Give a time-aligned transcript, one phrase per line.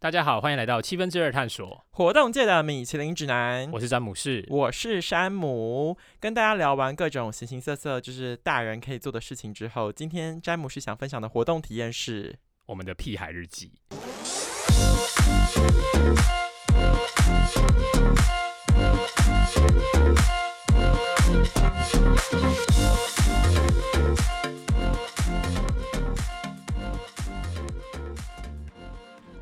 [0.00, 3.68] 大家好，欢迎来到七分之二探索，活动界的米其林指南。
[3.72, 4.46] 我是詹姆士。
[4.48, 13.72] 我是山姆，跟大家聊完各种形形色色就是大人可以做的事情之后，今天詹姆士想分享的活动体验是我们的屁孩日记。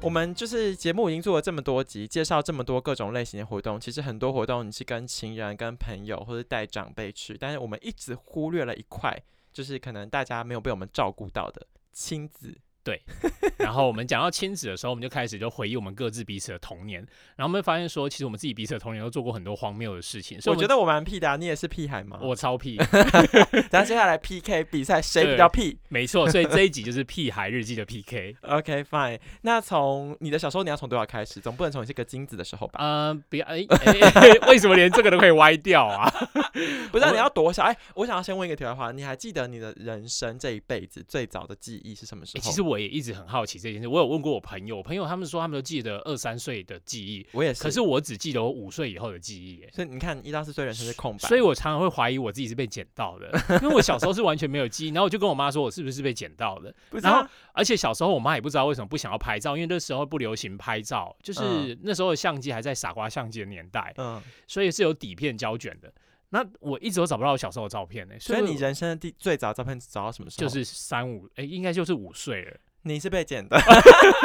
[0.06, 3.80] 我们就是节目已经做了这么多集，介绍这么多各种类型的活动。
[3.80, 9.20] 其实很多活动你是跟亲人、跟朋友或者带长辈去，但是我们一直忽略了一块，
[9.52, 12.56] 就是可能大家没有被我们照顾到的亲子。
[12.86, 13.02] 对，
[13.56, 17.00] 然后我们讲到亲子的时候，我们就开始就回忆我们各自彼此的童年，
[17.34, 20.40] 然后我们会发现说，其实我们自己彼此的童年都做过很多荒谬的事情。
[20.40, 22.20] 所以我觉得我蛮屁的，啊你也是屁孩吗？
[22.22, 22.76] 我超屁。
[23.72, 25.76] 然后接下来 PK 比赛，谁比较屁？
[25.88, 28.36] 没错，所以这一集就是屁孩日记的 PK。
[28.46, 31.40] OK fine，那从你的小时候你要从多少开始？
[31.40, 32.78] 总不能从你是个金子的时候吧？
[32.80, 33.66] 嗯，别哎，
[34.46, 36.08] 为什么连这个都可以歪掉啊？
[36.92, 37.64] 不是，你要多少？
[37.64, 42.40] 哎，我想要先问一个题外话，你还记得你的人生这一辈子最早的记忆是什么时候？
[42.40, 42.75] 其实我。
[42.76, 43.88] 我也一直很好奇这件事。
[43.88, 47.62] 我有问过我朋友，我朋友他们说他们都记得二三岁的记忆，我也是。
[47.62, 49.64] 可是我只记得我五岁以后的记忆。
[49.72, 51.26] 所以你看，一到四岁人生是空白。
[51.26, 53.30] 所以我常常会怀疑我自己是被捡到的，
[53.62, 54.90] 因为我小时候是完全没有记忆。
[54.90, 56.74] 然后我就跟我妈说，我是不是被捡到的？
[57.00, 65.90] 然后，而且小时候我妈也不知道为什么不想要拍照，因为那时候不流行拍照，就是那时候的相机还在傻瓜相机的年代，嗯，所以是有底片胶卷的。
[66.30, 68.14] 那我一直都找不到我小时候的照片呢。
[68.18, 70.48] 所以你人生的第最早照片找到什么时候？
[70.48, 72.56] 就是三五，哎，应该就是五岁了。
[72.86, 73.58] 你是被剪的，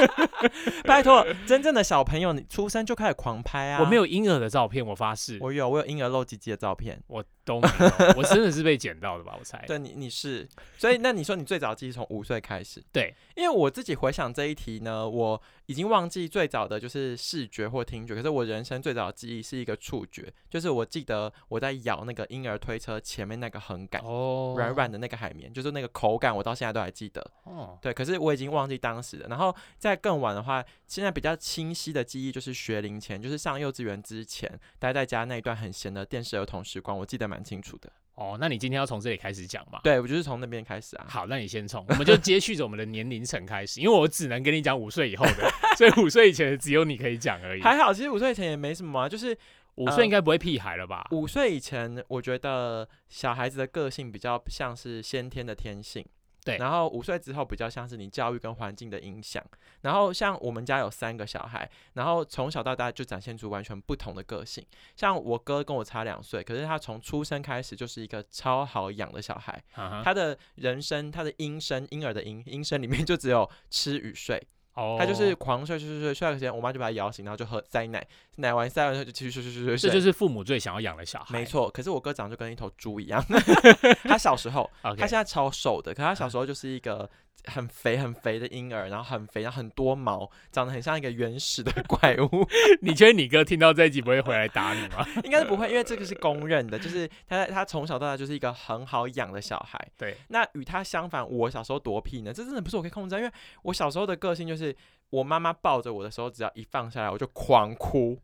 [0.85, 3.81] 拜托，真正的小朋友，你出生就开始狂拍啊！
[3.81, 5.39] 我没有婴儿的照片，我发誓。
[5.41, 8.13] 我有，我有婴儿露鸡鸡的照片，我都没有。
[8.17, 9.35] 我真的是被捡到的吧？
[9.39, 9.63] 我猜。
[9.65, 10.47] 对，你你是，
[10.77, 12.79] 所以那你说你最早记忆从五岁开始？
[12.93, 27.25] 对，因为我自己回想这一题呢，我已经忘记最早的就是视觉或听觉，可是我人生最早的记忆是一个触觉，就是我记得我在咬那个婴儿推车前面那个横杆，哦，软软的那个海绵，就是那个口感，我到现在都还记得。
[27.45, 28.51] 哦，对，可是我已经。
[28.51, 37.89] 忘记当时的，然后在更晚的话，现在比较清晰的记忆就是学龄前，就是上幼稚园之前待在家那一段很闲的电视儿童时光，我记得蛮清楚的。
[38.15, 39.79] 哦，那你今天要从这里开始讲吗？
[39.83, 41.05] 对，我就是从那边开始啊。
[41.07, 47.61] 好，那你先从，我们就接续着我们的年龄层开始，因为我只能跟你讲五岁以后的，所以五岁以前的只有你可以讲而已。
[47.61, 49.35] 还好，其实五岁以前也没什么，就是
[49.75, 51.07] 五岁应该不会屁孩了吧？
[51.11, 56.05] 五岁以前，我觉得小孩子的个性比较像是先天的天性。
[56.43, 59.43] 对，然后五岁之后比较像是你教育跟环境的影响，
[59.81, 64.65] 然后像我们家有三个小孩，然后从小到大就展现出完全不同的个性。
[64.95, 69.63] 像我哥跟我差两岁，可是他从出生开始就是一个超好养的小孩，
[70.03, 74.41] 他的人生他的音声婴儿的音，音声里面就只有吃与睡。
[74.73, 79.89] 他就是狂睡睡睡睡睡到时间，我妈就把他摇醒，然后就喝塞奶，奶完塞完之后就继续睡睡睡睡睡。
[79.89, 81.37] 这就是父母最想要养的小孩。
[81.37, 83.23] 没错，可是我哥长得就跟一头猪一样。
[84.03, 87.09] 他小时候， 他现在超瘦的，可他小时候就是一个。
[87.45, 92.47] 很肥很肥的婴儿，然后很肥，然后很多毛，长得很像一个原始的 怪物。
[92.83, 95.03] 你觉得你哥听到这一集不会回来打你吗？
[95.23, 99.83] 应该是不会，因为这个是公认的，就是他他从小到大就是一个很好养的小孩。
[99.97, 102.31] 对，那与他相反，我小时候多屁呢？
[102.31, 103.31] 这真的不是我可以控制，因为
[103.63, 104.75] 我小时候的个性就是，
[105.11, 108.19] 我妈妈抱着我的时候，只要一放下来，我就狂哭。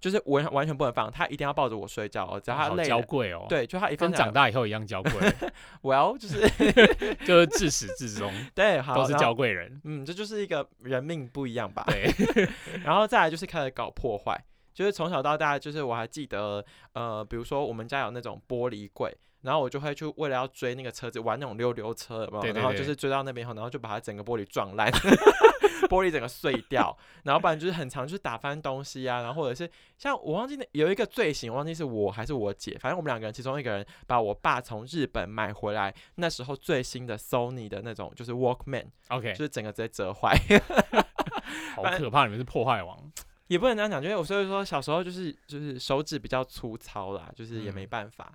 [0.00, 2.40] 就是完完全不能放，她一定要抱着我睡觉哦。
[2.40, 3.44] 只要她累，娇贵哦。
[3.50, 5.12] 对，就她一放，跟长大以后一样娇贵。
[5.82, 6.48] Well，就是
[7.26, 9.78] 就是自始至终，对，都是娇贵人。
[9.84, 11.84] 嗯，这就是一个人命不一样吧。
[11.86, 12.10] 对，
[12.82, 14.42] 然后再来就是开始搞破坏，
[14.72, 16.64] 就是从小到大，就是我还记得，
[16.94, 19.14] 呃，比如说我们家有那种玻璃柜。
[19.42, 24.92] 然后我就会去为了要追那个车子玩那种溜溜车，然后就是追到那边后，然后就把它整个玻璃撞烂，
[25.88, 40.36] 玻璃整个碎掉，然后不然就是很长，就是打翻东西啊，然后或者是像我忘记那有一个罪行，忘记是我还是我姐，反正我们两个人其中一个人把我爸从日本买回来那时候最新的 Sony 的那种就是 Walkman，OK，就是整个直接折坏，
[41.76, 42.24] 好可怕！
[42.24, 42.98] 你们是破坏王，
[43.48, 48.32] 也不能这样讲，因为我所以说小时候就是就是手指比较粗糙啦，就是也没办法。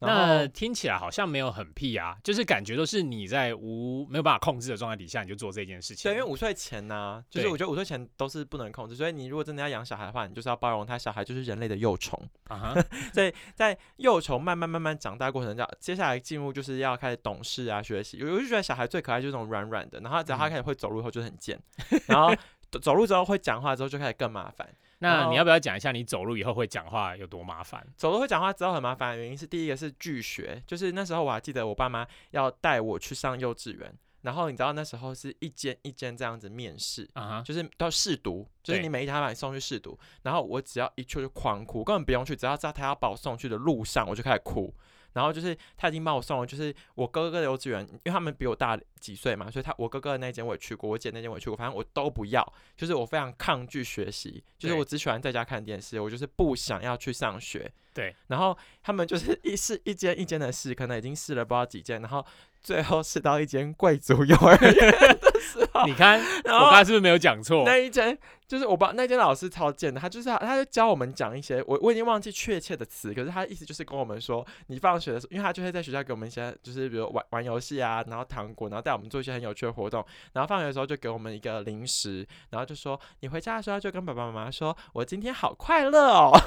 [0.00, 6.10] 那听起来好像没有很屁啊，就是感觉都是你在无没有办法控制的状态底下，你就做这件事情。
[6.10, 12.18] 对，因为五岁前呢，就是我觉得五岁前都是不能控制，所以你如果真的要养小孩的话，你就是要包容他，小孩就是人类的幼虫
[12.48, 12.74] 啊。
[13.12, 18.22] 所以在幼虫慢慢慢慢长大过程中，接下来进入就是要开始懂事啊，学习。
[18.22, 21.60] 我就觉得小孩最可爱就是那种软软的，然后只要他开始会走路后就很贱，
[22.06, 22.34] 然后
[22.80, 24.66] 走路之后会讲话之后就开始更麻烦。
[25.02, 27.84] 那你要不要讲一下你走路以后会讲话有多麻烦？
[27.96, 44.74] 走路会讲话之后很麻烦的原因是，第一个是拒学，就是那时候我还记得我爸妈要带我去上幼稚园，然后你知道那时候是一间一间这样子面试，啊哈，就是都要试读，就是你每一家把你送去试读，然后我只要一去就狂哭，根本不用去，只要知道他要把我送去的路上，我就开始哭。
[45.12, 57.70] 然后就是他已经把我送了，就是我哥哥的幼稚园，因为他们比我大几岁嘛，所以他我哥哥的那间我也去过，我姐那间我也去过，反正我都不要，就是我非常抗拒学习，就是我只喜欢在家看电视，我就是不想要去上学。
[57.92, 62.24] 对，然后他们就是一试一间一间的试，可能已经试了不知道几间，然后
[62.62, 67.64] 最后试到一间贵族幼儿园的 时候，你看然后我刚才是不是没有讲错？
[67.64, 68.16] 那一间
[68.46, 86.32] 就是我不知道那间老师超贱的，他就是他他就教我们讲一些我我已经忘记确切的词，可是他意思就是跟我们说，你放学的时候，因为他就会在学校给我们一些就是比如玩玩游戏啊，然后糖果，然后带我们做一些很有趣的活动，然后放学的时候就给我们一个零食，然后就说你回家的时候就跟爸爸妈妈说，我今天好快乐哦。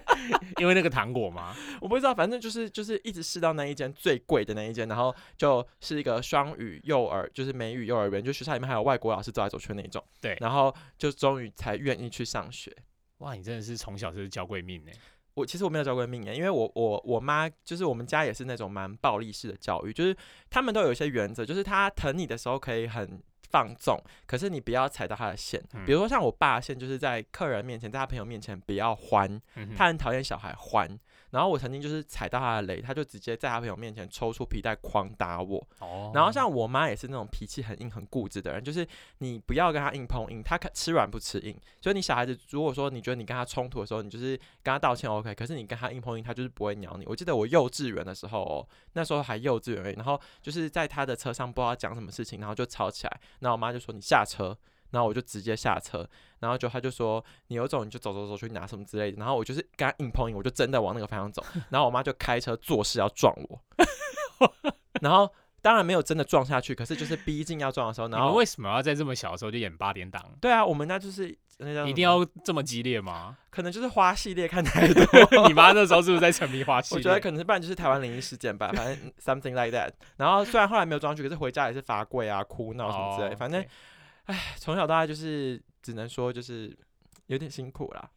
[0.58, 10.02] 因为那个糖果嘛，我不知道，反正就是就是一直试到那一间最贵的那一间，然后就是一个双语幼儿，就是美语幼儿园，就学校里面还有外国老师走来走去那一种。
[10.20, 12.74] 对然后就终于才愿意去上学。
[13.18, 14.92] 哇，你真的是从小就是交贵命呢。
[15.34, 20.16] 我其实我没有交过命耶，因为我我我妈就是我们家也是那种蛮暴力式的教育，就是
[20.48, 25.62] 他们都有一些原则，就是他疼你的时候可以很放纵，可是你不要踩到他的线。
[25.74, 30.98] 嗯比如说像我爸的线，就是在客人面前，在他朋友面前不要欢，嗯他很讨厌小孩欢。
[31.30, 35.64] 然后我曾经就是踩到他的雷，他就直接在他朋友面前抽出皮带狂打我。
[35.78, 38.86] 哦，然后像我妈也是那种脾气很硬、很固执的人，就是
[39.18, 41.56] 你不要跟他硬碰硬，他看吃软不吃硬。
[41.80, 47.04] 所以你小孩子如果说你觉得你跟他冲突的时候，你就是跟他道歉 OK，可是你跟他硬碰硬，他就是不会鸟你。
[47.06, 54.56] 我记得我幼稚园的时候、哦，那时候还幼稚园，然后就是在他的车上不知道讲什么事情，然后就吵起来，然后我妈就说你下车。
[54.90, 56.08] 然后我就直接下车，
[56.38, 63.60] 然后就他就说你有种你就走走走去拿什么之类的，然后我就是跟他硬碰硬，我就真的往那个方向走， 然后我妈就开车做事要撞我，
[65.00, 65.32] 然后
[65.62, 70.24] 当然没有真的撞下去，可是就是逼近要撞的时候，然后为什么要在这么小的时候就演八点档？
[70.40, 73.36] 对啊，我们那就是那叫一定要这么激烈吗？
[73.50, 76.98] 可能就是花系列看太多，你妈那时候是不是在沉迷花系列？
[76.98, 79.90] 我觉得可能是不然就是台湾灵异事件吧，反正 something like that。
[80.16, 83.62] 然后虽然后来没有撞上去，可是回家也是罚跪啊、哭闹什么之类反正
[84.30, 86.76] OK 从小到大就是只能说就是
[87.26, 88.10] 有点辛苦啦。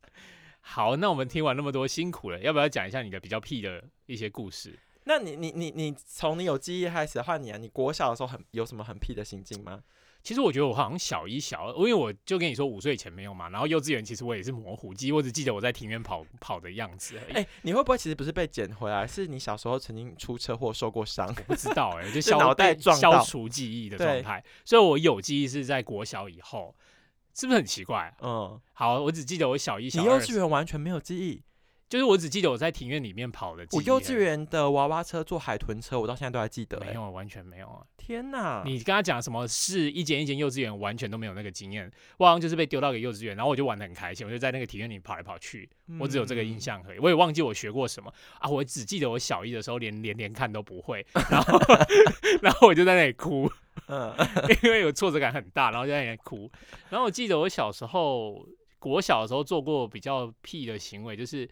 [0.60, 4.78] 好，那我们听完那么多辛苦了，要不要讲一下你的比较屁的一些故事？
[5.04, 9.84] 那你你你你从你有记忆开始的话你啊，你国小的时候很有什么很屁的行径吗？
[10.26, 17.34] 其实我觉得我好像小一、小二，因为我就跟你说五岁以前没有嘛，然后幼稚园其实我也是模糊记忆，我只记得我在庭院跑跑的样子而已。
[17.34, 21.28] 哎、你会不会其实不是被捡回来，是你小时候曾经出车祸受过伤？
[21.38, 26.74] 我不知道哎、就消脑袋被撞到消除记忆的状态，所以我有记忆是在国小以后，
[27.32, 28.12] 是不是很奇怪？
[28.20, 31.40] 嗯，好，我只记得我小一、小你幼稚园完全没有记忆。
[31.88, 33.64] 就是我只记得我在庭院里面跑的。
[33.72, 36.86] 我幼稚园的娃娃车坐海豚车，我到现在都还记得、欸。
[36.86, 37.86] 没有，完全没有啊！
[37.96, 38.62] 天哪！
[38.64, 41.88] 你跟他讲什么是一间一间幼稚园，完全都没有那个经验。
[42.18, 45.68] 我好像就是被丢到给幼稚园，然后我就玩的很开心，我就在那个庭院里跑来跑去，
[46.00, 46.60] 我只有这个印嗯。
[46.60, 46.98] 象而已。
[46.98, 51.58] 我也忘记我学过什么啊，我只记得我小一的时候连连连看都不会， 然后
[52.42, 53.48] 然后我就在那里哭，
[53.86, 54.12] 嗯，
[54.64, 56.50] 因为有挫折感很大，然后就在那里哭。
[56.90, 58.44] 然后我记得我小时候
[58.80, 61.48] 国小的时候做过比较屁的行为，就是。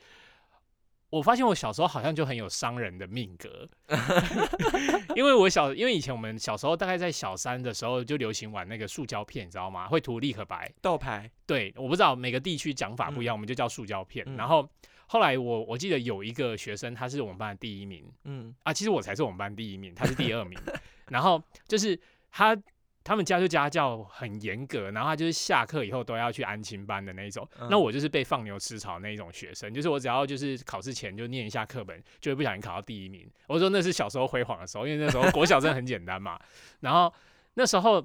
[1.14, 3.68] 我发现我小时候好像就很有商人的命格，
[5.14, 9.86] 因为我小，因为以前我们小时候大概在小三的时候就流行玩那个塑胶片，你知道吗？
[9.86, 10.68] 会涂立可白。
[10.82, 11.30] 豆牌。
[11.46, 14.24] 对，我不知道每个地区讲法不一样，我们就叫塑胶片。
[14.26, 14.68] 嗯然后
[15.06, 20.58] 后来我我记得有一个学生，他是我们班的第一名嗯啊，其实我才是我们班第一名，他是第二名。
[21.08, 21.96] 然后就是
[22.32, 22.56] 他
[23.04, 27.46] 他们家就家教很严格，然后他就是下课以后都要去安亲班的那一种。
[27.60, 33.30] 嗯那我就是被放牛吃草那一种学生，就是我只要就是考试前就念一下课本，就会不小心考到第一名。
[33.46, 36.40] 我说那是小时候辉煌的时候，因为那时候国小真的很简单嘛。
[36.80, 37.12] 然后
[37.54, 38.04] 那时候。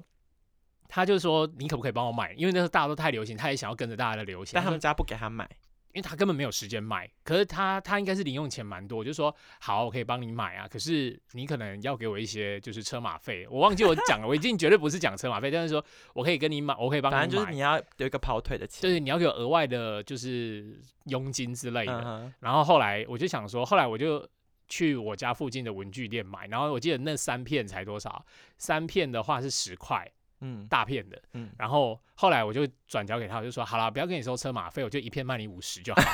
[0.92, 2.32] 他就说：“你可不可以帮我买？
[2.32, 4.54] 因为那时候大家都太流行，他也想要跟着大家的流行。
[4.56, 5.48] 但他们家不给他买。
[5.92, 18.82] 因为他根本没有时间买，可是他他应该是零用钱蛮多，我就说好，我可以帮你买啊，可是你可能要给我一些就是车马费，我忘记我讲了，我已经绝对不是讲车马费，但是说我可以跟你买，我可以帮你买，反正就是你要有一个跑腿的钱。
[18.82, 22.32] 就是你要给我额外的，就是佣金之类的。
[22.38, 24.24] 然后后来我就想说，后来我就
[24.68, 28.24] 去我家附近的文具店买，然后我记得那三片才多少？
[28.56, 30.08] 三片的话是十块，
[30.40, 31.20] 嗯大片的。
[31.34, 36.02] 嗯，然后后来我就转交给他，我就说好了，不要跟你收车马费，我就一片卖你五十就好。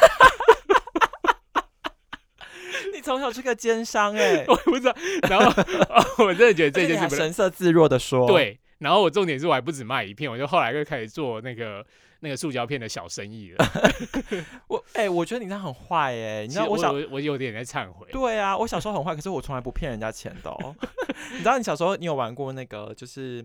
[2.95, 4.95] 你从小是个奸商哎、 我也不知道，
[5.28, 5.50] 然后、
[5.90, 8.59] 哦我真的觉得这件事神色自若的说，，对。
[8.78, 11.85] 然后我重点是我还不止卖一片，我就后来就开始做那个
[12.21, 13.66] 那个塑胶片的小生意了。
[14.68, 18.06] 我哎，我觉得你这样很坏哎，你知道我小我有点在忏悔。
[18.12, 20.50] 对啊，我小时候很坏，可是我从来不骗人家钱的。
[20.50, 20.75] 哦。
[21.33, 23.45] 你知道你小时候你有玩过那个就是。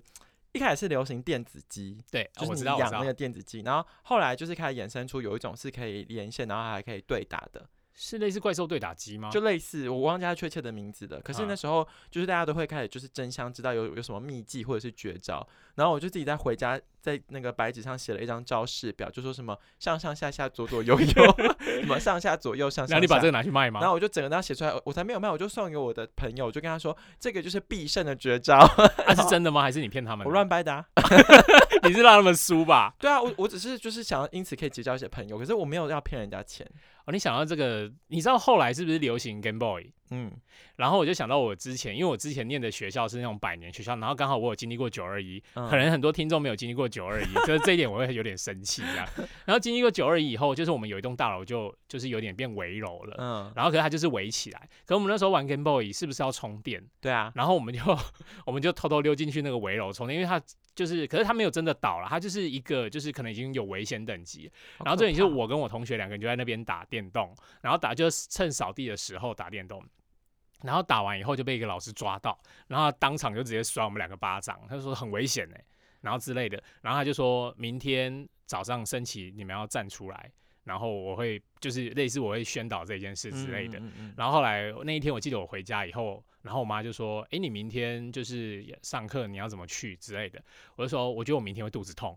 [0.54, 7.68] 一开始是流行电子机，对，就是你养那个电子机，然后后来就是开始衍生出有一种是可以连线，然后还可以对打的。
[7.94, 9.30] 是类似怪兽对打机吗？
[9.32, 11.20] 就类似，我忘记它确切的名字了。
[11.22, 15.46] 可是那时候就是大家都会开始就是争相知道有有什么秘技或者是绝招，
[15.76, 21.36] 然后我就自己在回家在那个白纸上写了一张招式表，就说什么上上下下左左右右，
[21.82, 22.88] 什么上下左右上。
[22.88, 23.80] 然后你把这个拿去卖吗？
[23.80, 28.60] 然后我就整个这样写出来，我才没有卖，我就送给我的朋友，我就跟他说这个就是必胜的绝招。
[29.06, 29.62] 那是真的吗？
[29.64, 30.26] 还是你骗他们？
[30.26, 30.84] 我乱掰的。
[31.84, 32.94] 你是让他们输吧？
[33.00, 36.66] 对啊，我我只是就是想要因此可以结交一些朋友，可是我没有要骗人家钱。
[37.12, 39.92] 哦，你想到这个，你知道后来是不是流行 Game Boy？
[40.14, 40.30] 嗯，
[40.76, 49.08] 然后我就想到我之前，因为我之前念的学校是那种百年学校，然后刚好我有经历过九二一，可能很多听众没有经历过九二一， 就是这一点我会有点生气这样。
[49.46, 56.84] 然后经历过九二一以后，就是我们有一栋大楼就就是有点变围楼了，嗯，然后可是它就是围起来，可我们那时候玩 Game Boy 是不是要充电？
[57.00, 57.82] 对啊，然后我们就
[58.46, 60.42] 我们就偷偷溜进去那个围楼充电，因为它
[60.76, 64.52] 就是，可是它没有真的倒了，它就是一个就是可能已经有危险等级，
[64.84, 69.84] 然后这里就是我跟我同学两个人就在那边打电动，然后打就是趁扫地的时候打电动。
[70.64, 75.66] 然后打完以后就被一个老师抓到，然后当场就直接甩我们两个巴掌，他就说很危险哎，
[76.02, 80.32] 然后之类的，然后他就说明天早上升旗你们要站出来，
[80.64, 83.82] 然后我会就是类似我会宣导这件事之类的。
[84.16, 90.40] 然后后来那一天我记得我回家以后，然后我妈就说，哎，你明天就是上课你要怎么去之类的，
[90.76, 92.16] 我就说我觉得我明天会肚子痛。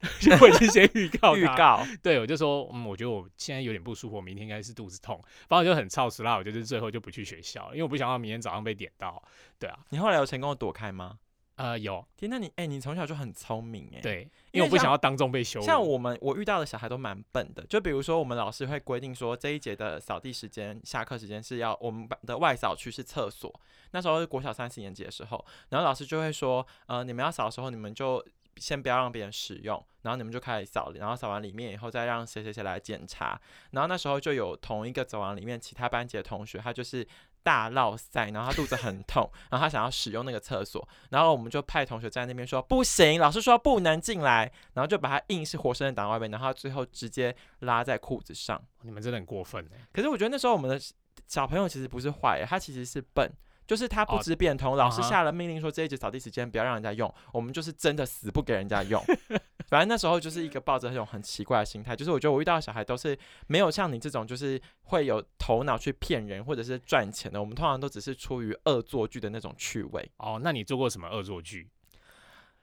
[0.40, 6.36] 我已经先预告预告，对我就说，嗯，我觉得我现在有点不舒服，明天应该是肚子痛，反正就很操实啦。
[6.36, 9.22] 我就是最后就不去学校，因为我不想要明天早上被点到。
[9.58, 11.18] 对啊，你后来有成功的躲开吗？
[11.56, 12.04] 呃，有。
[12.16, 14.00] 天，那你哎，你从小就很聪明哎。
[14.00, 15.64] 对，因为我不想要当众被羞辱。
[15.64, 23.50] 像我们我遇到的小孩都蛮笨的，就比如说我们老师会规定说，这一节的扫地时间、下课时间是要我们班的外扫区是厕所。
[23.92, 28.22] 那时候是国小三四年级的时候，然后老师就会说，呃，你们要扫的时候，你们就。
[28.56, 33.40] 先不要让别人使用，然后你们就开始扫，然后扫完里面以后再让谁谁谁来检查。
[33.70, 37.06] 然后那时候就有同一个走廊里面其他班级的同学，他就是
[37.42, 48.62] 大闹塞，然后他肚子很痛，然后他想要使用那个厕所，然后我们就派同学在那边说不行，老师说不能进来，然后就把他硬是活生生挡外面，然后最后直接拉在裤子上。
[48.82, 49.78] 你们真的很过分哎！
[49.92, 50.78] 可是我觉得那时候我们的
[51.26, 53.30] 小朋友其实不是坏，他其实是笨。
[53.66, 59.02] 就是他不知变通，老师下了命令说这一节扫地时间不要让人家用，我们就是真的死不给人家用。
[59.68, 70.10] 反正那时候就是一个抱着那种很奇怪的心态，就是我觉得我遇到的小孩都是没有像你这种就是会有头脑去骗人或者是赚钱的，我们通常都只是出于恶作剧的那种趣味。
[70.18, 71.70] 哦，那你做过什么恶作剧？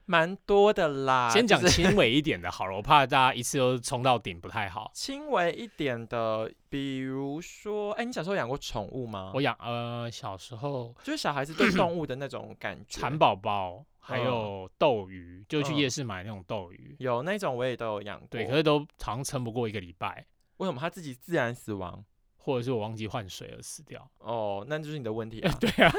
[0.06, 4.92] 蛮多的啦，先讲轻微一点的，好了， 我怕大家一次都冲到顶不太好。
[4.94, 9.32] 轻微一点的，比如说，哎，你小时候养过宠物吗？
[9.34, 20.26] 我养，呃，小时候就是小孩子对动物的那种感觉，蚕宝宝，还有斗鱼，就去夜市买那种斗鱼，有那种我也都有养过，对，可是都好像撑不过一个礼拜。
[20.58, 22.04] 为什么它自己自然死亡？
[22.44, 25.54] 或者是我忘记换水而死掉哦，那就是你的问题啊。
[25.62, 25.94] 对啊，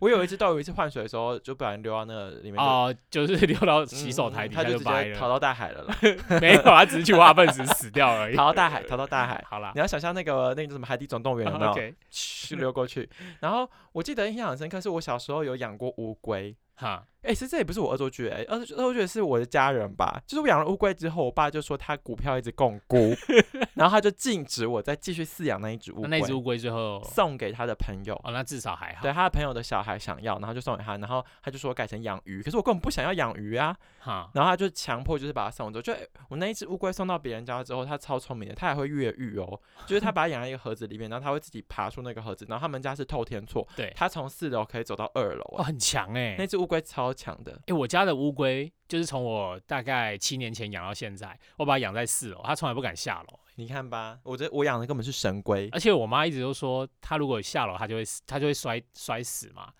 [0.00, 5.96] 我有一次到有一次换水的时候，就不然溜到那个里面哦，就是 溜到洗手台底下就直逃到大海了啦。
[6.40, 8.36] 没有，他只是去挖粪池死掉而已。
[8.36, 9.44] 逃到大海，逃到大海。
[9.48, 11.74] 好了，你要想象那个那个什么海底总动员有没有？
[12.10, 13.08] 去溜过去。
[13.40, 16.56] 然后我记得印象很深刻，是我小时候有养过乌龟。
[16.78, 20.22] 哈，哎，其实这也不是我恶作剧，哎，恶作剧是我的家人吧？
[20.26, 23.12] 就是我养了乌龟之后，我爸就说他股票一直共估，
[23.74, 26.08] 然后他就禁止我再继续饲养那一只乌龟。
[26.08, 29.02] 那只乌龟最后送给他的朋友，哦，那至少还好。
[29.02, 33.76] 对，他的朋友的小孩想要，然后就送给他，然后他就说改成养鱼，可是我根本不想要养鱼啊。
[33.98, 35.82] 哈，然后他就强迫就是把它送走。
[35.82, 35.92] 就
[36.28, 39.60] 我那一只乌龟送到别人家之后，它超聪明的，它还会越狱哦。
[39.86, 47.60] 就是他把它养在一个盒子里面，然后它会自己爬出那个盒子，然后他们家是透天厝，对，他从四楼可以走到二楼，哦，很强哎，那只乌龟超强的。
[47.66, 53.40] 哎，我家的乌龟就是从我大概七年前养到现在，我把它养在四楼，它从来不敢下楼。
[53.56, 59.72] 你看吧，我这我养的根本是神龟，而且我妈一直都说，它如果下楼，它就会它就会摔摔死嘛。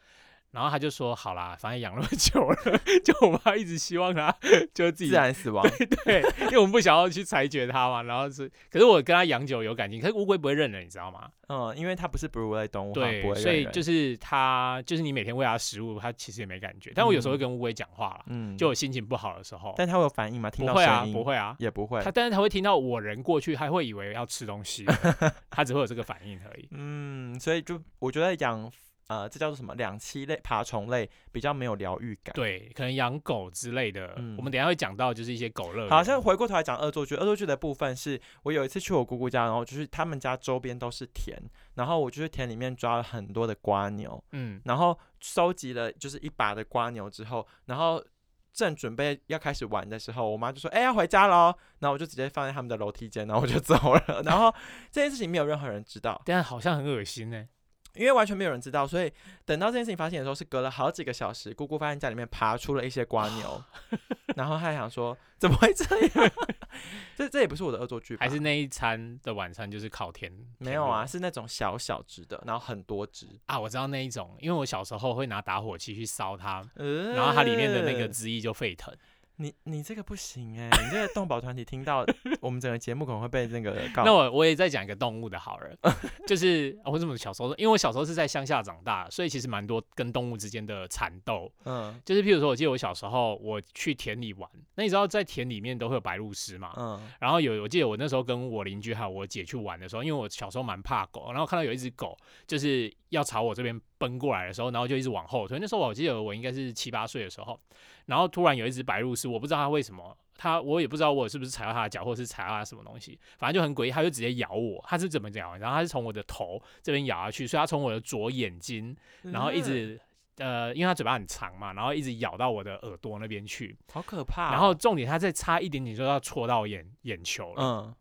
[0.50, 2.56] 然后他就说：“好啦，反正养那么久了，
[3.04, 4.34] 就我妈一直希望他
[4.72, 5.62] 就自己自然死亡。
[6.04, 8.02] 对， 因为我们不想要去裁决它嘛。
[8.02, 11.28] 然后是，可是我跟他养久有感情，可是乌龟不会认人，你知道吗？
[11.48, 16.92] 嗯，因为它不是哺乳类动物，对，所以就是它，就是你每天喂它食物，它其实也没感觉。
[16.94, 19.74] 但我有时候会跟乌龟讲话了，嗯，就我心情不好的时候。
[19.76, 20.50] 但它会有反应吗？
[20.50, 22.00] 听到声音不会啊，也不会。
[22.02, 24.86] 它但是它会听到我人过去，它会以为要吃东西，
[25.50, 26.68] 它只会有这个反应而已。
[26.70, 28.70] 嗯，所以就我觉得养。
[29.08, 32.34] 呃，这叫做什么两栖类爬虫类比较没有疗愈感。
[32.34, 35.88] 对，可能养狗之类的，我们等下会讲到，就是一些狗乐。
[35.88, 41.38] 好像回过头来讲恶作剧，恶作剧的部分是我有一次去我姑姑家，然后就是他们家周边都是田，
[41.74, 48.04] 然后我就去田里面抓了很多的瓜牛，嗯，然后收集了就是一把的瓜牛之后，然后
[48.52, 54.22] 正准备要开始玩的时候，我妈就说：“哎，要回家喽。”然后我就直接放在他们的楼梯间，然后我就走了。
[54.26, 54.54] 然后
[54.90, 57.46] 这件事情没有任何人知道，但好像很恶心呢。
[57.94, 59.12] 因为完全没有人知道，所以
[59.44, 63.62] 等到这件事情发现的时候，是隔了好几个小时，姑姑发现家里面爬出了一些瓜牛，
[64.36, 65.84] 然后还想说怎么会这
[66.20, 66.30] 样？
[67.16, 70.32] 这这也不是我的恶作剧，还是那一餐的晚餐就是烤甜？
[70.58, 73.58] 没有啊，是那种小小只的，然后很多只啊。
[73.58, 78.94] 我知道那一种，因为我小时候会拿打火机去烧它，然后它里面的那个汁液就沸腾。
[79.40, 82.04] 你你这个不行哎，你这个动保团体听到
[82.42, 84.04] 我们整个节目可能会被那个告。
[84.04, 85.78] 那我我也再讲一个动物的好人，
[86.26, 91.50] 就是我怎么小时候，因为我小时候是在乡下长大，所以其实蛮多跟动物之间的缠斗。
[91.64, 96.72] 嗯，就是譬如说，我记得我小时候我去田里玩，那你知道在田里面都会有白鹭鸶嘛？
[96.76, 102.16] 嗯，然后有我记得我那时候跟我邻居还有我姐去玩的时候，因为我小时候蛮怕狗，然后看到有一只狗
[102.46, 105.58] 就是要朝我这边奔过来的时候，然后就一直往后退。
[105.60, 107.58] 那时候我记得我应该是七八岁的时候。
[108.06, 114.82] 然后突然有一只白鹭鸶，我不知道它为什么，它我也不知道我是不是踩到它的脚，或者是踩到它什么东西，反正就很诡异，它就直接咬我。
[114.88, 115.56] 它是怎么咬？
[115.58, 120.00] 然后它是从我的头这边咬下去，所以它从我的左眼睛，然后一直
[120.36, 124.52] 呃，因为它嘴巴很长嘛，然后一直咬到我的耳朵那边去，好可怕。
[124.52, 127.62] 然后重点，它再差一点点就要戳到眼眼球了。
[127.62, 127.94] 嗯。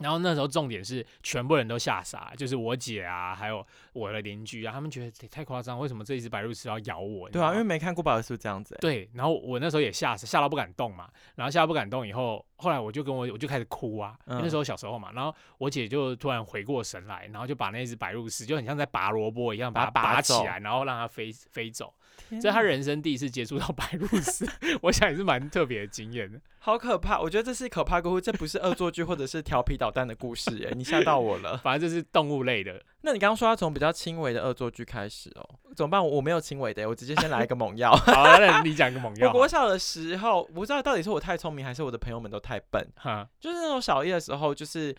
[0.00, 7.28] 然后那时候重点是全部人都吓傻，就是我姐啊，还有我的邻居啊，他们觉得太夸张，为什么这一只白鹭鸶要咬我？
[7.30, 8.76] 对啊，因为没看过白鹭鸶这样子。
[8.80, 11.08] 对，然后我那时候也吓死，吓到不敢动嘛。
[11.36, 15.12] 然后吓到不敢动以后，后来我就跟我我就开始哭啊，那时候小时候嘛。
[15.12, 21.92] 然后我姐就突然回过神来，然后就把那只白鹭鸶就很像在拔萝卜一样，把它拔起来，然后让它飞飞走。
[22.30, 24.48] 这是他人生第一次接触到白鹭鸶，
[24.82, 26.40] 我想也是蛮特别的经验的。
[26.62, 27.18] 好可怕！
[27.18, 30.72] 我觉得这是可怕故事，这不是恶作剧或者是调皮捣蛋的故事耶！
[30.76, 31.56] 你吓到我了。
[31.64, 32.80] 反正这是动物类的。
[33.00, 36.06] 那你刚刚说要从比较轻微的恶作剧开始哦，怎么办？
[36.06, 37.90] 我没有轻微的，我直接先来一个猛药。
[38.06, 39.28] 好，那你讲一个猛药。
[39.28, 42.86] 我国小的时候，不知道到底是我太聪明，还是我的朋友们都太笨。
[42.96, 44.94] 哈，就是那种小一的时候，就是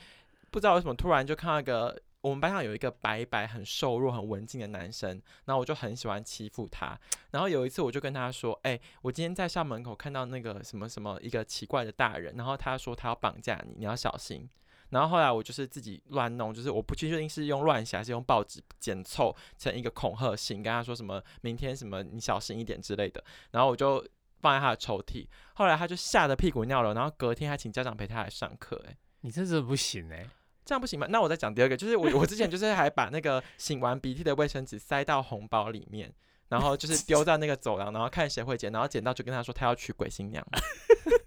[0.49, 1.97] 不知道为什么突然就看到一个。
[2.21, 5.09] 我们班上有一个白白、很瘦弱、很文静的男生，
[5.45, 6.99] 然后我就很喜欢欺负他。
[7.31, 14.47] 然后有一次，我就跟他说：“哎，我今天在校门口看到那个什么什么一个奇怪的大人，然后他说他要绑架你，你要小心。”
[14.91, 23.23] 然后后来我就是自己乱弄，就是我不确定是用乱写还是用报纸剪凑成一个恐吓信，跟他说什么明天什么你小心一点之类的。
[23.51, 24.05] 然后我就
[24.41, 25.25] 放在他的抽屉。
[25.55, 28.83] 后来他就吓得屁股尿流，然后隔天还请家长陪他来上课。
[28.87, 30.29] 哎，你这是不行哎。
[30.71, 31.05] 这样不行吗？
[31.09, 36.09] 那我再讲第二个，就是我我之前就是还把那个擤完鼻涕的卫生纸塞到红包里面，
[36.47, 40.41] 然后就是丢在那个走廊，然后看谁会捡，然后捡到就跟他说他要娶鬼新娘。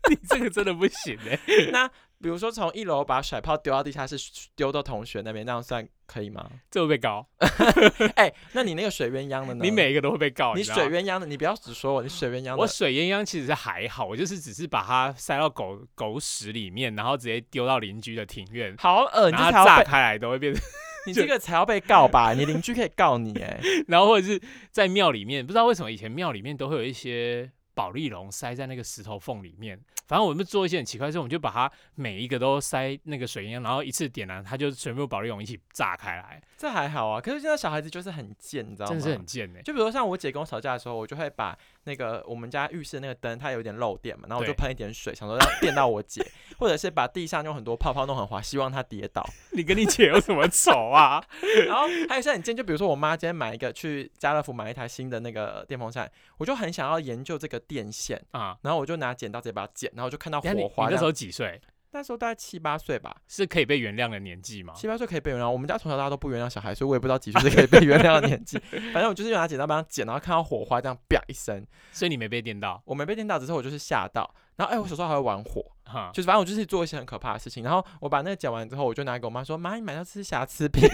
[0.11, 1.39] 你这个真的不行哎。
[1.73, 1.89] 那
[2.21, 4.17] 比如说从一楼把甩炮丢到地下室，
[4.57, 6.49] 丢到同学那边，那样算可以吗？
[6.71, 7.27] 这会被告。
[8.17, 9.61] 哎，那你那个水鸳鸯的呢？
[9.63, 10.55] 你每一个都会被告。
[10.55, 12.57] 你水鸳鸯的，你不要只说我，你水鸳鸯。
[12.57, 18.75] 我水鸳鸯其实是还好，我就是只是把它塞到狗狗屎里面，然后直接丢到邻居的庭院。
[18.79, 20.63] 好恶然后炸开来都会变成。
[21.07, 22.33] 你这个才要被告吧？
[22.33, 23.61] 你邻居可以告你哎。
[23.89, 24.41] 然后或者是
[24.71, 27.51] 在庙里面，不知道为什么以前庙里面都会有一些。
[27.75, 36.41] 宝丽龙塞在那个石头缝里面，反正我们做一些很奇怪的事，我们就把它每一个都塞那个水烟，然后一次点燃，它就全部宝丽龙一起炸开来。
[36.57, 38.93] 这还好啊，可是现在小孩子就是很贱，你知道吗？
[38.93, 39.61] 真是很贱呢。
[39.63, 46.25] 就比如像我姐跟我吵架的时候，我就会把那个我们家浴室那个灯，它有点漏电嘛，然后我就喷一点水，想说要电到我姐，
[46.59, 49.29] 或者是把地上用很多泡泡弄很滑，希望她跌倒。
[49.53, 51.23] 你跟你姐有什么 仇啊？
[51.67, 60.87] 然后还有像很贱，就比如说我妈今天买一个去家乐福买一台新的那个电风扇，我就很想要研究这个电线啊，然后我就拿剪刀直接把它剪，然后就看到火花。
[60.87, 61.61] 你那时候几岁？
[61.97, 64.75] 那时候大概七八岁吧，是可以被原谅的年纪吗？
[64.75, 65.49] 七八岁可以被原谅。
[65.49, 68.59] 我们家从小大家都不原谅小孩，所以我也不知道几岁是可以被原谅的年纪。
[68.93, 72.83] 反正我就是用拿剪刀把它剪，然后看到火花这样啪一声，所以你没被电到？
[72.85, 74.29] 我没被电到，只是我就是吓到。
[74.57, 75.65] 然后哎，我小时候还会玩火，
[76.13, 77.63] 就是反正我就是做一些很可怕的事情。
[77.63, 80.89] 然后我把那个剪完之后，我就拿给我妈说：“妈，你买到这是瑕疵品。”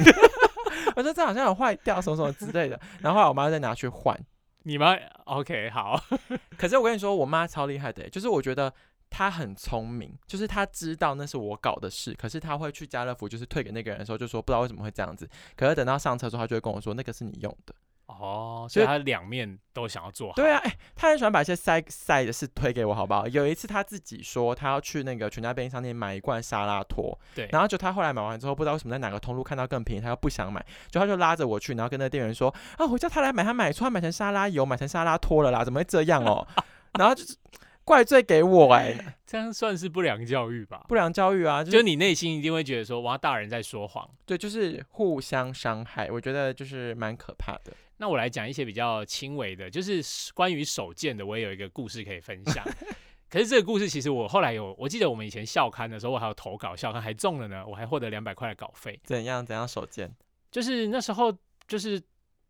[0.96, 2.78] 我说这好像有坏掉什么什么之类的。
[3.00, 4.14] 然后后来我妈再拿去换。
[4.62, 6.02] 你们 OK 好。
[6.56, 8.72] 可是我跟你说，我妈超厉害的，就是我觉得。
[9.12, 15.28] 她很聪明，就是她知道那是我搞的事，可是她会去家乐福，就是退给那个人的时候，就说不知道为什么会这样子。
[15.56, 17.74] 可是等到上车之后，她就会跟我说那个是你用的。
[18.18, 20.34] 哦，哦，所以他两面都想要做好。
[20.34, 23.26] 对啊，哎，他很喜欢把一些塞塞的事推给我，好不好？
[23.28, 36.46] 有一次他自己说他要去那个全家便利商店买一罐沙拉托，对，然后就他后来买完之后，不知道为什么在哪个通路看到更便宜，他又不想买，就他就拉着我去，然后跟那店员说啊，我叫他来买，他买错，他买成沙拉油，买成沙拉托了啦，怎么会这样哦？
[36.98, 37.36] 然后就是
[37.84, 40.84] 怪罪给我，哎，这样算是不良教育吧？
[40.88, 47.72] 不良教育啊，就你内心一定会觉得说，哇，大人在说谎，对，就是互相伤害，我觉得就是蛮可怕的。
[48.00, 52.64] 那我来讲一些比较轻微的，就是关于手贱的，我也有一个故事可以分享。
[53.28, 58.98] 可是这个故事其实我后来有，我记得我们以前校刊的时候，我还有投稿校刊，还中了呢，我还获得两百块的稿费。
[59.04, 60.10] 怎样怎样手贱？
[60.50, 61.30] 就是那时候
[61.68, 62.00] 就是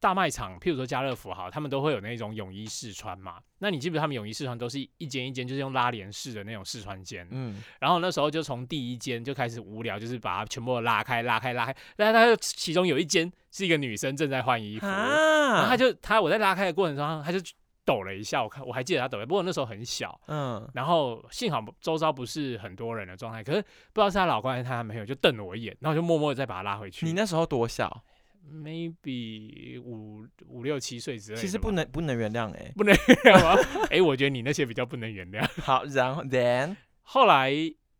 [0.00, 3.36] 大卖场，譬如说家乐福哈，他们都会有那种泳衣试穿嘛。
[3.58, 7.28] 那你记不记得他们泳衣试穿都是一间一间，就是用拉帘式的那种试穿间？
[7.30, 7.62] 嗯。
[7.78, 11.76] 然后那时候就从第一间就开始无聊，就是把它全部拉开、拉开、拉开。
[11.96, 17.38] 但是它其中有一间是一个女生正在换衣服，然后他就他我在拉开的过程中，他就
[17.84, 18.42] 抖了一下。
[18.42, 20.18] 我看我还记得他抖，不过那时候很小。
[20.28, 20.66] 嗯。
[20.72, 27.04] 然后幸好周遭不是很多人的状态，可是不知道是他老公还是他男朋友，就瞪了我一眼，然后就默默的再把他拉回去。
[27.04, 28.02] 你那时候多小
[28.48, 33.61] ？maybe 五五六七岁之类，其实不能不能原谅哎，不能原谅吗？
[33.90, 35.46] 哎，我觉得你那些比较不能原谅。
[35.61, 37.53] 好，然后 then 后来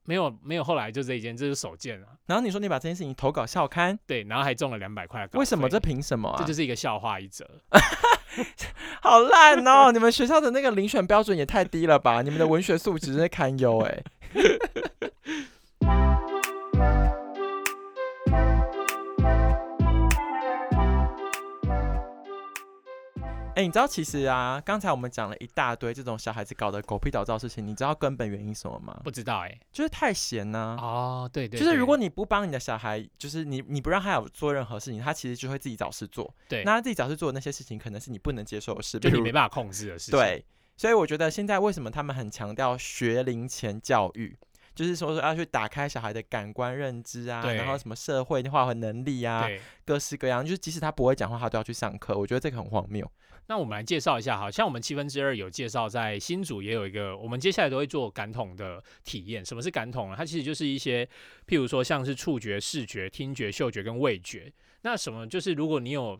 [0.05, 2.07] 没有没有后来就这一件，这是首件啊。
[2.27, 5.29] 然后你说你把这件事情投稿校刊，对，然后还中了两百块。
[5.33, 5.69] 为什么？
[5.69, 6.35] 这凭什么？
[6.39, 7.49] 这就是一个笑话一则。
[9.03, 9.91] 好烂哦！
[9.93, 12.23] 你们学校的那个遴选标准也太低了吧？
[12.23, 14.03] 你们的文学素质真的堪忧哎。
[23.61, 28.99] 哎，你知道其实啊，刚才我们讲了一大堆这种小孩子搞的狗屁倒灶事情，你知道根本原因什么吗？
[29.05, 30.79] 不知道哎，就是太闲呢。
[30.81, 36.35] 哦，对对，就是如果你不帮你的小孩，就是你你不让他有做任何事情，他其实就会自己找事做。
[36.49, 40.19] 对，那他自己找事做的那些事情，可能是你不能接受的事，就你没办法控制的事情。
[40.19, 40.43] 对，
[40.79, 44.35] 所以我觉得现在为什么他们很强调学龄前教育，
[44.75, 49.49] 就是说说要去打开小孩的感官认知啊，然后什么社会化和能力啊，
[49.85, 52.17] 各式各样，就是即使他不会讲话，他都要去上课。
[52.17, 53.11] 我觉得这个很荒谬。
[53.47, 59.45] 那我们来介绍一下，好像我们七分之二有介绍，在新组也有一个，我们接下来都会做感统的体验。
[59.45, 60.15] 什么是感统呢？
[60.17, 61.05] 它其实就是一些，
[61.49, 64.53] 譬如说像是触觉、视觉、听觉、嗅觉跟味觉。
[64.83, 66.19] 那什么就是如果你有，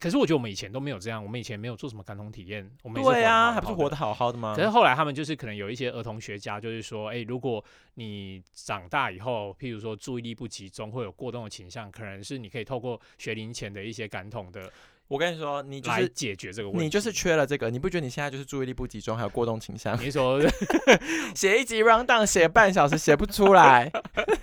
[0.00, 2.68] 可是我觉得我们以前都没有这样，我们以前没有做什么感统体验。
[2.82, 4.54] 我们对啊，还不是活得好好的吗？
[4.54, 14.70] 可是后来他们就是可能有一些儿童学家，就是说，哎，如果你长大以后，譬如说注意力不集中，会有过动的倾向，可能是你可以透过学龄前的一些感统的。
[15.08, 17.70] 我跟你说，你就是解决这个问题，你就是缺了这个。
[17.70, 19.96] 你不觉得你现在就是注意力不集中，还有过动倾向？
[20.02, 20.40] 你说
[21.34, 23.90] 写一集 round down 写半小时写不出来，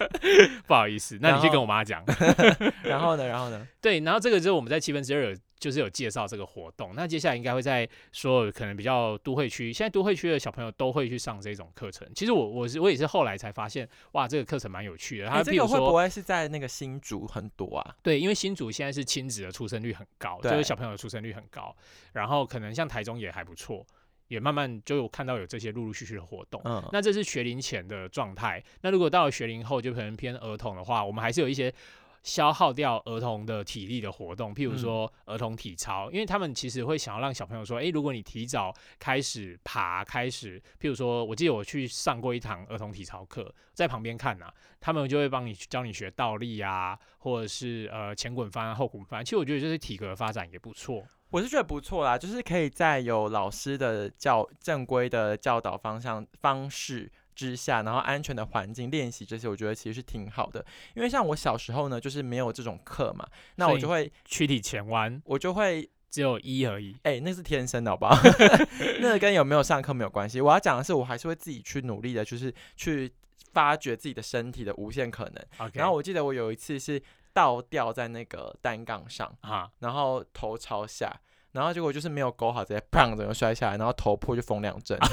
[0.66, 2.04] 不好意思，那你去跟我妈讲。
[2.84, 3.28] 然后呢？
[3.28, 3.68] 然后呢？
[3.82, 5.38] 对，然后这个就是我们在七分之二有。
[5.60, 12.06] 就是有介绍这个活动，那接下来应该会在所有可能比较都会区，现在都会区的小朋友都会去上这种课程。
[12.14, 15.30] 其实我我是我也是后来才发现，哇，这个课程蛮有趣的。
[15.30, 17.96] 它这个会不会是在那个新竹很多啊？
[18.04, 21.76] 对，因为新竹现在是亲子的出生率很高，就是小朋友的出生率很高。
[22.14, 23.86] 然后可能像台中也还不错，
[24.28, 26.62] 也慢慢就有看到有这些陆陆续续的活动。
[26.66, 28.64] 嗯，那这是学龄前的状态。
[28.82, 31.74] 那如果到了学龄后，就可能偏儿童的话，我们还是有一些。
[32.24, 49.24] 消耗掉儿童的体力的活动，譬如说儿童体操，因为他们其实会想要让小朋友说，诶，如果你提早开始爬，开始，譬如说，我记得我去上过一堂儿童体操课，在旁边看呐，他们就会帮你教你学倒立啊，或者是呃前滚翻、后滚翻。
[49.24, 57.12] 其实我觉得就是体格发展也不错，我是觉得不错啦，就是可以在有老师的教正规的教导方向方式。
[57.36, 60.66] 之下，然后安全的环境练习这些，我觉得其实是挺好的。
[60.96, 66.96] 因为像我小时候呢，就是没有这种课嘛，那我就会躯体前弯，我就会只有一而已。
[67.04, 68.16] 哎，那是天生的，好不好？
[69.02, 70.40] 那个跟有没有上课没有关系。
[70.40, 73.12] 我要讲的是，我还是会自己去努力的，就是去
[73.52, 75.70] 发掘自己的身体的无限可能。
[75.74, 77.02] 然后我记得我有一次是
[77.34, 81.12] 倒吊在那个单杠上啊，然后头朝下，
[81.54, 84.98] 然后结果就是没有勾好，直接砰整个摔下来，然后头破就缝两针。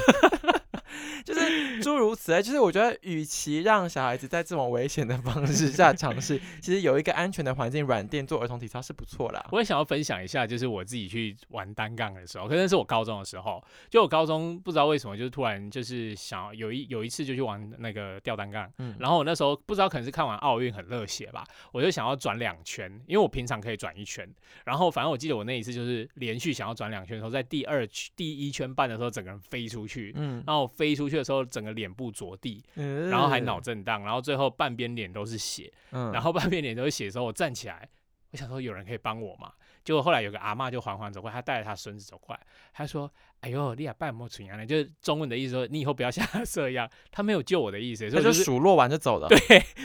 [1.23, 9.45] 就是诸如此类，就是我觉得，与其让小孩子在这种危险的方式下尝试，其实有一个安全的环境，软垫做儿童体操是不错啦。
[9.51, 24.27] 我也想要分享一下，就是我自己去玩单杠的时候，可能是我高中的时候，就我高中不知道为什么，就是突然就是想有一有一次就去玩那个吊单杠，嗯，然后我那时候不知道可能是看完奥运很热血吧，我就想要转两圈，因为我平常可以转一圈，
[24.65, 37.87] 然后反正我记得我那一次就是连续想要转两圈的时候，在第二第一圈半的时候，整个人飞出去，嗯，然后飞出去的时候，整个脸部着地，然后还脑震荡，然后最后半边脸都是血，然后半边脸都是血的时候，我站起来，
[38.31, 39.53] 我想说有人可以帮我吗？
[39.83, 42.41] 结果后来有个阿妈就缓缓走过来，她带着她孙子走过来，
[42.73, 49.27] 她说：“哎呦，你亚半莫存样就是中文的意思说你以后不要像他这样。”他没有救我的意思，所以就数落完就走了。
[49.27, 49.37] 对，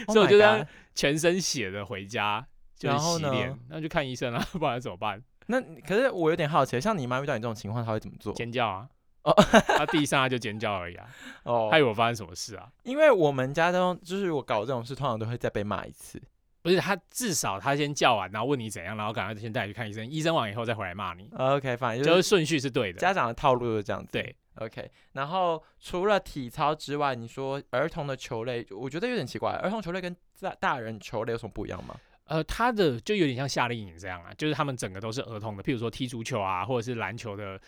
[0.06, 5.22] 所以我就这样全身血的回家，就是洗脸，那就看医生了， 不然怎么办？
[5.46, 8.32] 那可是我有点好奇，像你妈遇到你这种情况，她会怎么做？
[8.32, 8.88] 尖叫啊！
[9.26, 9.32] 哦，
[9.66, 11.06] 他第一上他就尖叫而已啊！
[11.42, 12.68] 哦，他以为发生什么事啊？
[12.84, 16.22] 因为我们家都就是我搞这种事，通常都会再被骂一次。
[16.62, 21.30] 不是他至少他先叫完，然后问你怎样，然后赶快先带你去看医生，医生完以后再回来骂你。
[21.36, 22.98] OK，反正就是顺序是对的。
[22.98, 24.10] 家长的套路就是这样子。
[24.10, 24.90] 对，OK。
[25.12, 31.94] 然后除了体操之外，你说儿童的球类，我觉得有点奇怪，儿童球类跟大大人球类有什么不一样吗？
[32.26, 37.60] 呃，他的就有点像夏令营这样啊，就是他们整个都是儿童的，譬如说踢足球啊，或者是篮球的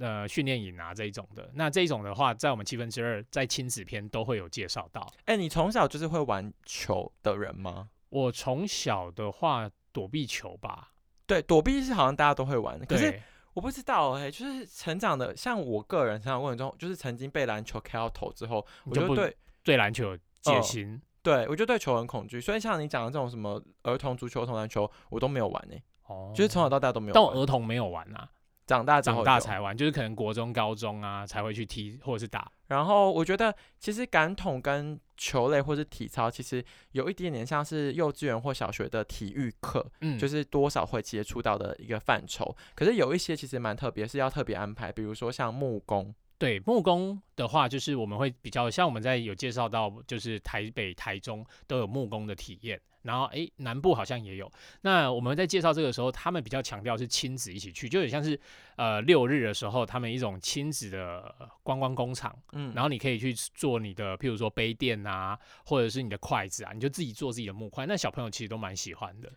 [0.00, 1.50] 呃训练营啊这一种的。
[1.54, 5.06] 那这一种的话，在我们七分之二在亲子篇都会有介绍到。
[5.26, 7.90] 哎，你从小就是会玩球的人吗？
[8.08, 10.92] 我从小的话，躲避球吧。
[11.26, 12.86] 对，躲避是好像大家都会玩的。
[12.86, 13.20] 可是
[13.52, 20.98] 我不知道哎，就是成长的，像我个人成长过程中，就是曾经被篮球开到头之后，我就对对篮球有戒心。
[21.26, 25.74] 对，我就对球很恐惧，所以像你讲的这种什么儿童足球、儿童篮球，我都没有玩呢。
[26.06, 27.12] 哦，就是从小到大都没有。
[27.12, 28.30] 但儿童没有玩啊，
[28.64, 32.48] 长大长大才玩，就是可能国中、高中啊才会去踢或者是打。
[32.68, 42.56] 然后我觉得其实感统跟球类或是体操，其实有一点点像是幼稚园或小学的体育课，嗯，就是多少会接触到的一个范畴。
[42.76, 46.14] 可是有一些其实蛮特别，是要特别安排，比如说像木工。
[46.38, 54.50] 对木工的话，就是我们会比较像我们在有介绍到，就是台北、台中都有木工的体验，然后诶南部好像也有。
[54.82, 58.38] 那我们在介绍这个时候，他们比较强调是亲子一起去，就有点像是
[58.76, 67.86] 呃六日的时候，他们一种亲子的观光工厂，嗯，然后你可以去做你的，譬如说杯垫啊，或者是你的筷子啊，你就自己做自己的木筷。
[67.86, 69.32] 那小朋友其实都蛮喜欢的，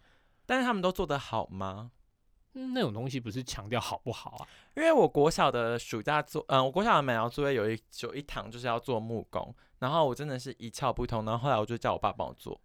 [0.45, 1.91] 但是他们都做得好吗？
[2.53, 4.47] 那种东西不是强调好不好啊？
[4.75, 12.59] 因为我国小的暑假做，嗯，我国小的美劳作业有一有一堂就是要做木工，然后我真的是一窍不通，然后后来我就叫我爸帮我做，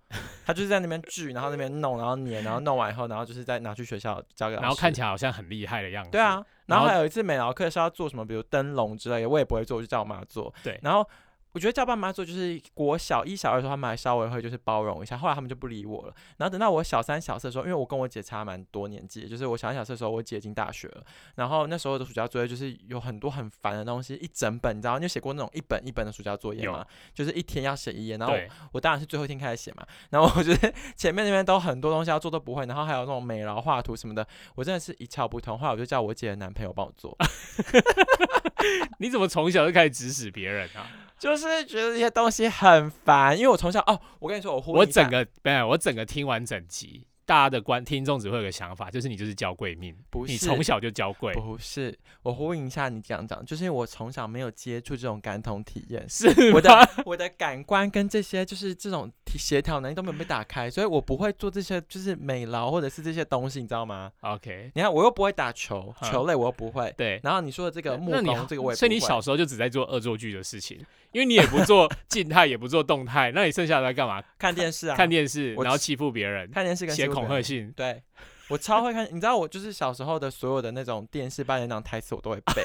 [0.47, 6.11] 他就是在那边锯，然后那边弄，然后粘，然后弄完以后，然后就是再拿去学校交给老师，然后看起来好像很厉害的样子。
[6.11, 10.53] 对啊，然后还有一次美劳课是要做什么，比如灯笼之类的，我也不会做，我就叫我妈做。
[10.63, 11.09] 对，然后。
[11.55, 16.15] 我觉得叫爸妈做就是国小一小二的时候，他们还稍微会就是包容一下，后来他们就不理我了。
[16.37, 21.05] 然后等到我小三小四的时候，因为我跟我姐差蛮多年纪，就是我小三小四的时候，我姐已经大学了。
[21.37, 26.85] 然后那时候的暑假作业就是有很多很烦的东西，一整本，你知道，你有写过那种一本一本的暑假作业吗？
[27.15, 28.17] 就是一天要写一页。
[28.17, 28.35] 然后
[28.73, 29.87] 我当然是最后一天开始写嘛。
[30.11, 35.57] 然后我觉得 前面那边都很多东西要做都不会，然后还有那种美劳画图什么的，我真的是一窍不通。
[35.57, 37.17] 后来我就叫我姐的男朋友帮我做。
[38.99, 40.89] 你怎么从小就开始指使别人啊？
[41.25, 47.07] 就是觉得这些东西很烦，因为我从小哦，我跟你说，我我整个没有，我整个听完整集。
[47.27, 51.97] 大家的观听众只会有个想法，就是你就是娇贵命，不是你从小就娇贵，不是。
[52.23, 67.21] 我呼应一下你这样讲，就是因为我从小没有接触这种感统体验，是我的我的感官跟这些就是这种协调能力都没有被打开，所以我不会做这些就是美劳或者是这些东西，你知道吗？OK，你看我又不会打球，球类我又不会，对。
[67.23, 70.79] 然后你说的这个木工这个我也，所以你小时候就只在做恶作剧的事情，
[71.13, 74.23] 因为你也不做静态，也不做动态，那你剩下的在干嘛？
[74.39, 78.03] 看电视啊，看电视，然后欺负别人，看电视跟写恐吓信，对。
[78.51, 82.63] 我超会看，你知道我就是小时候的所有的那种电视扮演那种台词我都会背，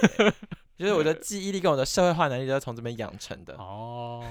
[0.77, 3.53] 就是我的记忆力跟我的社会化能力都是从这边养成的。
[3.53, 4.21] 哦，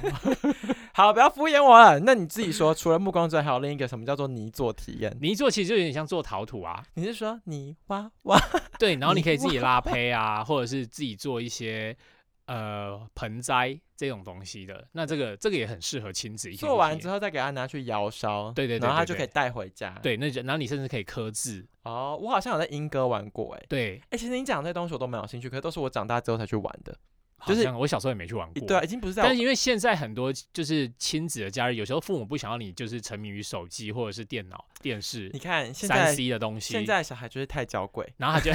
[0.93, 1.99] 好，不要敷衍我了。
[2.01, 5.17] 那你自己说，除了木工之外，还有另一个什么叫做泥做体验？
[5.23, 6.85] 泥做其实就有点像做陶土啊。
[6.93, 8.39] 你是说泥挖挖？
[8.79, 11.97] 对，然后你可以自己拉胚啊，或者是自己做一些。
[12.49, 19.91] 呃，盆栽这种东西的，那这个这个也很适合亲子一起做完之后再给他拿去窑烧，对对对，然后他就可以带回家。
[20.03, 21.67] 对，那然后你甚至可以刻字。
[21.83, 26.97] 哦，我好像有在英歌玩过，哎，对，哎，其实你讲这些东西我都蛮有兴趣，可是都是我长大之后才去玩的。
[27.47, 29.15] 就是我小时候也没去玩过，对啊，已经不是。
[29.15, 35.31] 但是因为现在很多就是亲子的家人，有时候父母不想要你就是沉迷于手机或者是电脑、电视。
[35.33, 38.53] 你看现在 C 的东西，现在小孩就是太娇贵，然后他就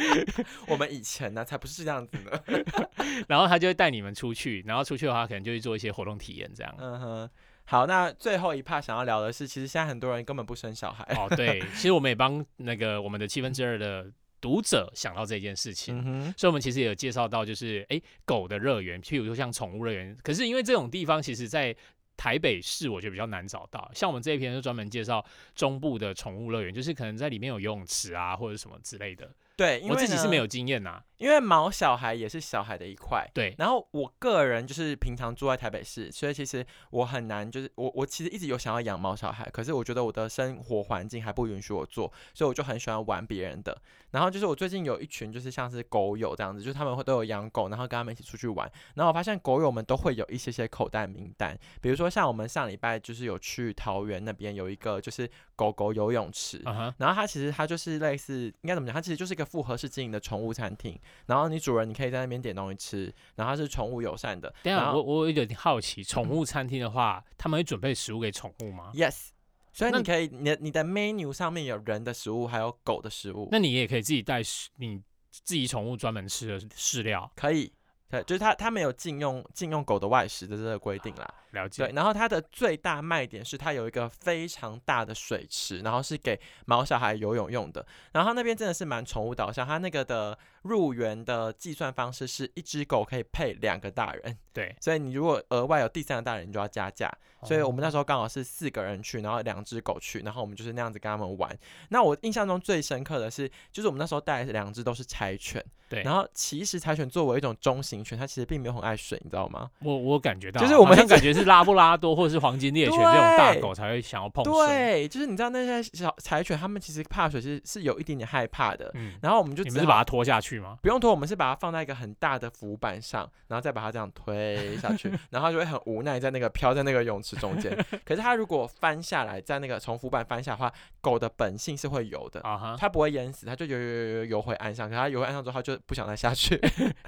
[0.66, 2.64] 我们以前呢才不是这样子呢，
[3.28, 6.74] 然后他就会带你们出去，然后出去的话可能就会做一些活动体验这样。
[6.78, 7.30] 嗯哼，
[7.66, 11.04] 好，那最后一 part 想要聊的是，其实现在很多人根本不生小孩。
[11.16, 14.10] 哦，对，其实我们也帮那个我们的七分之二的。
[14.44, 15.98] 读者想到这件事情，
[16.36, 20.14] 所以我们其实也有介绍到，就是诶狗的乐园，譬如说像宠物乐园。
[20.22, 21.74] 可是因为这种地方，其实在
[22.14, 23.90] 台北市，我觉得比较难找到。
[23.94, 29.34] 像我们这一篇就专门介绍中部的宠物乐园，就是可能在里面有游泳池啊，或者什么之类的。
[29.56, 31.02] 对，我自己是没有经验呐。
[31.24, 33.54] 因为毛小孩也是小孩的一块，对。
[33.56, 43.74] 然后我个人就是平常住在台北市，所以其实我很难，就是我我其实一直有想要养毛小孩，可是我觉得我的生活环境还不允许我做，所以我就很喜欢玩别人的。
[44.10, 48.70] 然后就是我最近有一群就是像是狗友这样子，就是他们会都有养狗，然后跟他们一起出去玩。
[48.94, 56.60] 然后我发现狗友们都会有一些些口袋名单，比如说像我们上礼拜就是有去桃园那边有一个就是狗狗游泳池，
[56.98, 60.96] 然后它其实它就是类似应该怎么讲，它其实就是一个复合式经营的宠物餐厅，
[61.26, 61.84] 然后你主人。
[61.84, 64.48] 你可以在那边点东西吃，然后它是宠物友善的。
[64.62, 69.28] 等下，我我有点好奇，宠物餐厅的话，他们会准备食物给宠物吗？Yes，
[69.70, 73.50] 所以你可以，你的你的 menu 上面有人的食物，还有狗的食物。
[73.52, 74.40] 那你也可以自己带
[74.76, 74.98] 你
[75.30, 77.70] 自己宠物专门吃的饲料，可以。
[78.08, 81.34] 对，就是他他没有禁用禁用狗的外食的这个规定啦。
[81.54, 81.86] 了解。
[81.86, 87.86] 对，然后它的最大卖点是它有一个非常大的水池，然后是给毛小孩游泳用的。
[88.12, 90.38] 然后那边真的是蛮宠物导向，它那个的。
[90.64, 97.12] 入园的计算方式是一只狗可以配两个大人，对，所以你如果额外有第三个大人，你就要加价。
[97.42, 101.54] 所以我们那时候刚好是四个人去，然后两只狗去，然后我们就是那样子跟他们玩。
[101.90, 106.02] 那我印象中最深刻的是，就是我们那时候带两只都是柴犬，对。
[106.02, 109.70] 然后其实柴犬作为一种中型犬，它其实并没有很爱水，你知道吗？
[109.80, 114.52] 我我感觉到，就是我们感觉是拉布拉多或者是黄金猎犬这种大狗才会想要碰水。
[114.66, 118.90] 对，就是你知道那些小柴犬，它们其实怕水是是有一点点害怕的。
[118.94, 119.14] 嗯。
[119.22, 120.76] 然后我们就只是把它拖下去吗？
[120.82, 127.76] 不用拖，我们是把它放在一个很大的浮板上，然后再把它这样推下去， 然后就会很无奈在那个飘在那个泳池中间。
[128.04, 134.88] 可是它如果翻下来，在那个从浮板翻下的话，狗的本性是会游的啊，它不会淹死，它就游游游游游回岸上。
[134.88, 136.56] 可它游回岸上之后，它就不想再下去，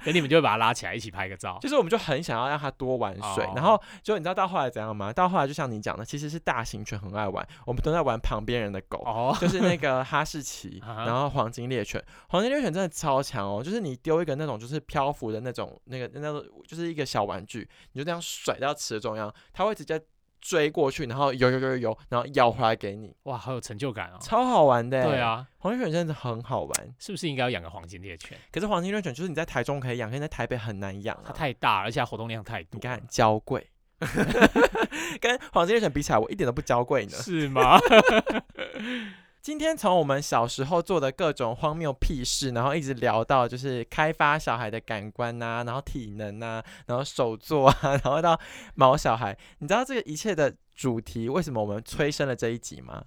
[0.03, 1.57] 等你们就会把它拉起来一起拍个照。
[1.61, 5.13] 就是我们就很想要让它多玩水，然后就你知道到后来怎样吗？
[5.13, 20.01] 到后来就像你讲的，其实是大型犬很爱玩，我们都在玩旁边人的狗，就是那 个哈士奇，然后黄金猎犬，黄金猎犬真的超强哦，就是你丢一个那种就是漂浮的那种那个那个就是一个小玩具，你就这样甩到池的中央，它会直接。
[20.39, 25.03] 追过去，然后游游游游游，然后咬回来给你，哇，好有成就感哦，超好玩的。
[25.03, 28.37] 对啊，黄金猎犬真的很好玩，是不是应该要养个黄金猎犬？
[28.51, 32.69] 可是黄金猎犬就是你在台中可以养，可是在台北很难养，它太大，而且活动量太多。
[32.73, 33.67] 你看，娇贵，
[35.19, 37.11] 跟黄金猎犬比起来，我一点都不娇贵呢。
[37.11, 37.79] 是吗？
[39.41, 48.37] 今天从我们小时候做的各种荒谬屁事，然后一直聊到就是开发小孩的感官呐，然后体能呐，然后手作啊，然后到
[48.75, 53.05] 毛小孩，你知道这个一切的主题为什么我们催生了这一集吗？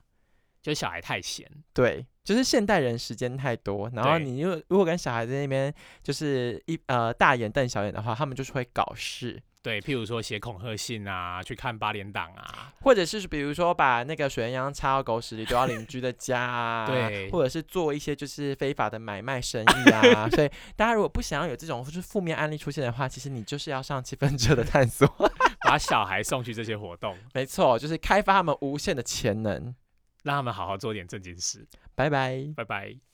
[0.63, 5.73] 就是小孩太闲，对，就是现代人时间太多，然后你如果如果跟小孩在那边
[6.03, 9.43] 就是一呃大眼瞪小眼的话，他们就是会搞事。
[9.63, 20.27] 对，譬如说写恐吓信啊，去看八连档啊，或者是比如说把那个水鸳鸯插到狗屎里丢到邻居的家啊， 对，或者是做一些就是非法的买卖生意啊。
[20.33, 25.07] 所以大家如果不想要有这种就是负面案例出现的话，其实你就是要上七分车的探索，
[25.69, 27.15] 把小孩送去这些活动。
[27.35, 29.75] 没错，就是开发他们无限的潜能，
[30.23, 31.67] 让他们好好做点正经事。
[31.95, 33.10] 拜拜，拜拜。